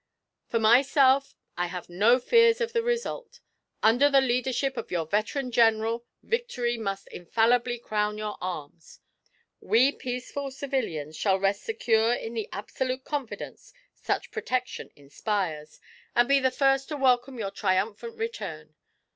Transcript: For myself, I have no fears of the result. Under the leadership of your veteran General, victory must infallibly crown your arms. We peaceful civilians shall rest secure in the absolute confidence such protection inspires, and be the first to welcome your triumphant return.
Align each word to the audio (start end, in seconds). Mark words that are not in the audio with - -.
For 0.47 0.57
myself, 0.57 1.35
I 1.55 1.67
have 1.67 1.87
no 1.87 2.17
fears 2.17 2.59
of 2.59 2.73
the 2.73 2.81
result. 2.81 3.39
Under 3.83 4.09
the 4.09 4.19
leadership 4.19 4.75
of 4.75 4.89
your 4.89 5.05
veteran 5.05 5.51
General, 5.51 6.03
victory 6.23 6.75
must 6.75 7.07
infallibly 7.09 7.77
crown 7.77 8.17
your 8.17 8.35
arms. 8.43 8.99
We 9.59 9.91
peaceful 9.91 10.49
civilians 10.49 11.15
shall 11.15 11.37
rest 11.39 11.61
secure 11.61 12.13
in 12.15 12.33
the 12.33 12.49
absolute 12.51 13.03
confidence 13.05 13.73
such 13.93 14.31
protection 14.31 14.89
inspires, 14.95 15.79
and 16.15 16.27
be 16.27 16.39
the 16.39 16.49
first 16.49 16.87
to 16.89 16.97
welcome 16.97 17.37
your 17.37 17.51
triumphant 17.51 18.17
return. 18.17 18.73